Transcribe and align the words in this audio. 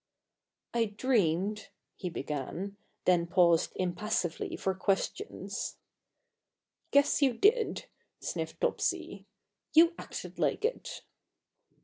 "I 0.73 0.85
dreamed" 0.85 1.69
he 2.01 2.09
began; 2.09 2.75
then 3.05 3.27
paused 3.27 3.73
impassively 3.75 4.55
for 4.57 4.73
questions. 4.73 5.77
"Guess 6.89 7.21
you 7.21 7.33
did," 7.37 7.85
sniffed 8.19 8.59
Topsy. 8.59 9.27
"You 9.75 9.93
acted 9.99 10.39
like 10.39 10.65
it!" 10.65 11.03